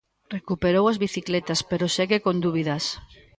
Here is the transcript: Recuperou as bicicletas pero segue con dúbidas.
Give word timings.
Recuperou 0.35 0.85
as 0.87 0.97
bicicletas 1.05 1.59
pero 1.69 1.91
segue 1.95 2.17
con 2.25 2.35
dúbidas. 2.45 2.83